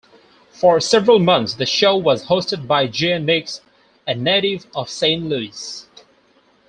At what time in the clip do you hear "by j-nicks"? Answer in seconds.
2.65-3.61